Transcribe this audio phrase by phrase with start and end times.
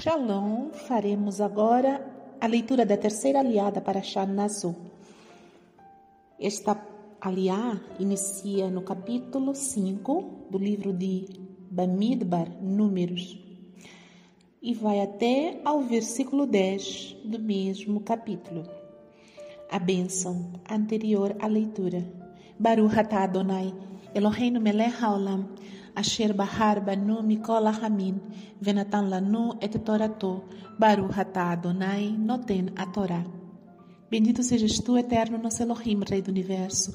[0.00, 2.00] Shalom, faremos agora
[2.40, 4.74] a leitura da terceira aliada para Shanazu.
[6.38, 6.80] Esta
[7.20, 11.26] aliá inicia no capítulo 5 do livro de
[11.70, 13.36] Bamidbar, Números,
[14.62, 18.62] e vai até ao versículo 10 do mesmo capítulo.
[19.70, 22.06] A bênção anterior à leitura.
[22.58, 23.74] Baruch atah Adonai,
[24.14, 25.48] Eloheinu melech haolam,
[25.94, 28.20] asher bahar banu mikol hamin,
[28.60, 30.44] venatan lanu et torato,
[30.80, 33.24] atah Adonai noten a Torá.
[34.10, 36.94] Bendito sejas tu, eterno nosso Elohim, Rei do Universo,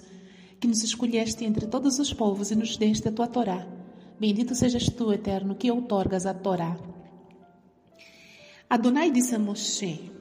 [0.60, 3.68] que nos escolheste entre todos os povos e nos deste a tua Torá.
[4.20, 6.78] Bendito sejas tu, eterno, que outorgas a Torá.
[8.70, 10.12] Adonai disse a Moshe: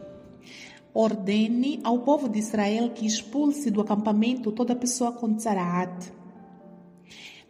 [0.94, 6.12] Ordene ao povo de Israel que expulse do acampamento toda pessoa com tzaraat,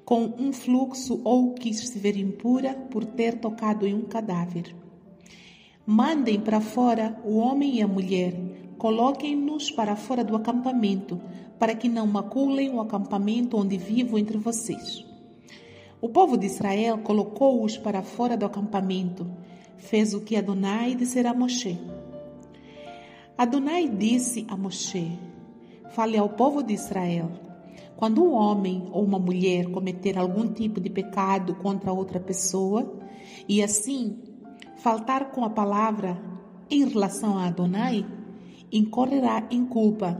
[0.08, 4.74] com um fluxo ou que estiver impura por ter tocado em um cadáver.
[5.84, 8.32] Mandem para fora o homem e a mulher,
[8.78, 11.20] coloquem-nos para fora do acampamento,
[11.58, 15.04] para que não maculem o acampamento onde vivo entre vocês.
[16.00, 19.30] O povo de Israel colocou-os para fora do acampamento,
[19.76, 21.78] fez o que Adonai dissera a Moshe.
[23.36, 25.18] Adonai disse a Moshe:
[25.90, 27.47] Fale ao povo de Israel.
[27.98, 32.96] Quando um homem ou uma mulher cometer algum tipo de pecado contra outra pessoa
[33.48, 34.22] e assim
[34.76, 36.16] faltar com a palavra
[36.70, 38.06] em relação a Adonai,
[38.70, 40.16] incorrerá em culpa.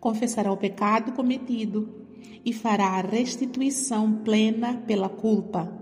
[0.00, 2.04] Confessará o pecado cometido
[2.44, 5.72] e fará a restituição plena pela culpa,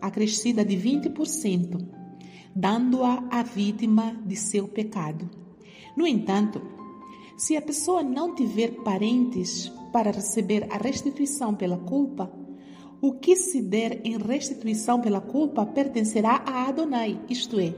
[0.00, 1.86] acrescida de 20%,
[2.52, 5.30] dando-a à vítima de seu pecado.
[5.96, 6.79] No entanto,
[7.40, 12.30] se a pessoa não tiver parentes para receber a restituição pela culpa,
[13.00, 17.74] o que se der em restituição pela culpa pertencerá a Adonai, isto é,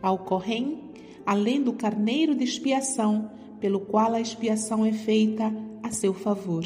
[0.00, 0.90] ao Corém,
[1.26, 6.64] além do carneiro de expiação, pelo qual a expiação é feita a seu favor.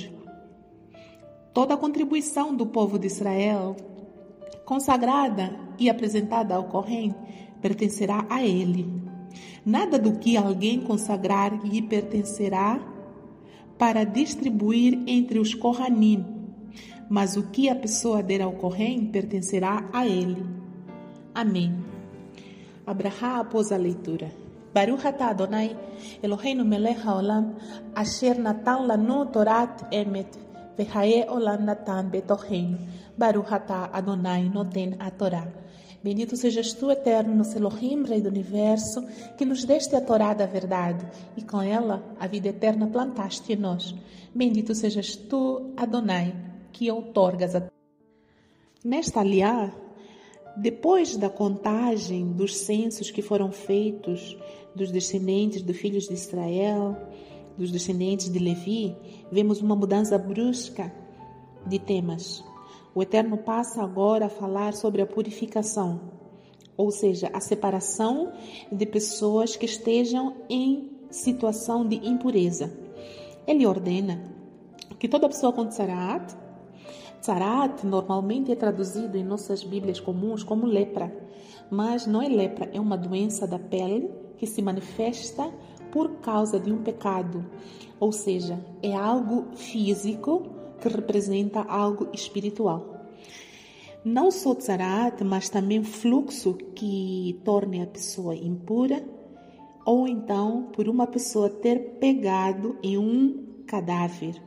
[1.52, 3.74] Toda a contribuição do povo de Israel,
[4.64, 7.12] consagrada e apresentada ao Corém,
[7.60, 9.05] pertencerá a ele.
[9.64, 12.80] Nada do que alguém consagrar lhe pertencerá
[13.78, 16.24] para distribuir entre os Kohanim,
[17.08, 20.44] mas o que a pessoa der ao Kohen pertencerá a ele.
[21.34, 21.74] Amém.
[22.86, 24.30] Abraha após a leitura.
[24.72, 25.76] Baruch atah Adonai,
[26.22, 27.56] Eloheinu melech haolam,
[27.94, 30.28] asher natan lanu torat emet,
[30.76, 32.78] vehae olam natan betoheinu.
[33.16, 35.48] Baruch atah Adonai noten a Torá.
[36.06, 39.04] Bendito sejas tu, eterno, nosso Elohim, Rei do Universo,
[39.36, 41.04] que nos deste a Torá da verdade,
[41.36, 43.92] e com ela a vida eterna plantaste em nós.
[44.32, 46.32] Bendito sejas tu, Adonai,
[46.70, 47.68] que outorgas a
[48.84, 49.74] Nesta aliá,
[50.56, 54.38] depois da contagem dos censos que foram feitos
[54.76, 56.96] dos descendentes dos filhos de Israel,
[57.58, 58.94] dos descendentes de Levi,
[59.32, 60.94] vemos uma mudança brusca
[61.66, 62.44] de temas.
[62.96, 66.00] O Eterno passa agora a falar sobre a purificação,
[66.78, 68.32] ou seja, a separação
[68.72, 72.72] de pessoas que estejam em situação de impureza.
[73.46, 74.24] Ele ordena
[74.98, 76.34] que toda pessoa com tzarat,
[77.20, 81.14] tzarat normalmente é traduzido em nossas Bíblias comuns como lepra,
[81.70, 85.52] mas não é lepra, é uma doença da pele que se manifesta
[85.92, 87.44] por causa de um pecado,
[88.00, 93.06] ou seja, é algo físico que representa algo espiritual.
[94.04, 99.04] Não só tzarat, mas também fluxo que torne a pessoa impura,
[99.84, 104.40] ou então por uma pessoa ter pegado em um cadáver.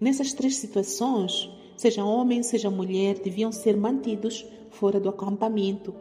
[0.00, 5.94] Nessas três situações, seja homem, seja mulher, deviam ser mantidos fora do acampamento,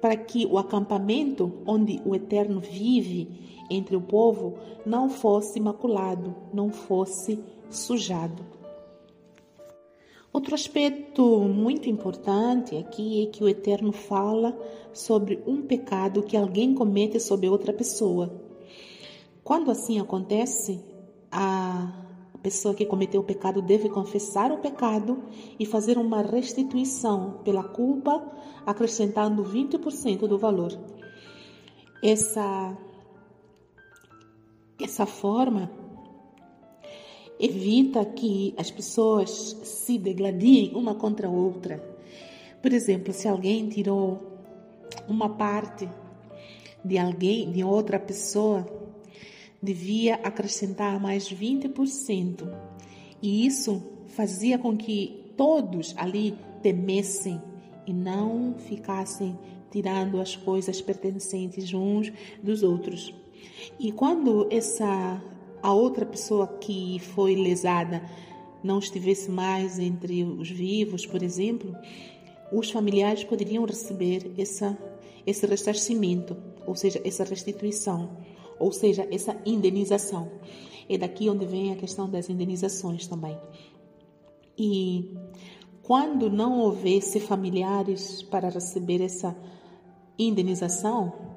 [0.00, 4.54] para que o acampamento onde o Eterno vive entre o povo
[4.84, 7.38] não fosse maculado, não fosse
[7.70, 8.61] sujado.
[10.32, 14.58] Outro aspecto muito importante aqui é que o Eterno fala
[14.90, 18.32] sobre um pecado que alguém comete sobre outra pessoa.
[19.44, 20.82] Quando assim acontece,
[21.30, 21.92] a
[22.42, 25.22] pessoa que cometeu o pecado deve confessar o pecado
[25.58, 28.24] e fazer uma restituição pela culpa,
[28.64, 30.72] acrescentando 20% do valor.
[32.02, 32.74] Essa
[34.80, 35.70] essa forma
[37.42, 41.82] evita que as pessoas se degladiem uma contra a outra.
[42.62, 44.22] Por exemplo, se alguém tirou
[45.08, 45.88] uma parte
[46.84, 48.64] de alguém, de outra pessoa,
[49.60, 52.48] devia acrescentar mais 20%.
[53.20, 57.42] E isso fazia com que todos ali temessem
[57.84, 59.36] e não ficassem
[59.68, 63.12] tirando as coisas pertencentes uns dos outros.
[63.80, 65.20] E quando essa
[65.62, 68.02] a outra pessoa que foi lesada
[68.62, 71.74] não estivesse mais entre os vivos, por exemplo,
[72.52, 74.76] os familiares poderiam receber essa,
[75.26, 76.36] esse ressarcimento,
[76.66, 78.10] ou seja, essa restituição,
[78.58, 80.30] ou seja, essa indenização.
[80.88, 83.38] É daqui onde vem a questão das indenizações também.
[84.58, 85.10] E
[85.82, 89.36] quando não houvesse familiares para receber essa
[90.18, 91.31] indenização,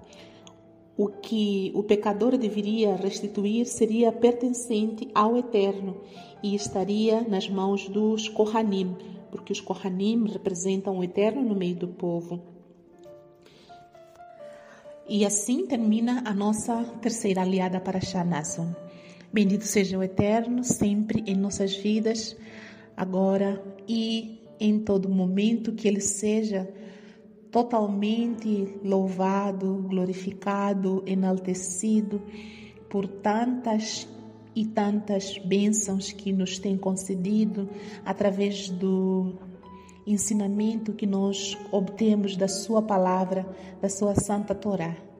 [0.97, 5.97] o que o pecador deveria restituir seria pertencente ao Eterno
[6.41, 8.95] e estaria nas mãos dos Kohanim,
[9.29, 12.41] porque os Kohanim representam o Eterno no meio do povo.
[15.07, 18.73] E assim termina a nossa terceira aliada para Shanason.
[19.31, 22.35] Bendito seja o Eterno sempre em nossas vidas,
[22.95, 26.67] agora e em todo momento, que Ele seja
[27.55, 32.21] totalmente louvado, glorificado, enaltecido
[32.89, 34.05] por tantas
[34.53, 37.69] e tantas bênçãos que nos tem concedido
[38.03, 39.35] através do
[40.05, 43.47] ensinamento que nós obtemos da Sua palavra,
[43.81, 45.14] da Sua Santa Torá.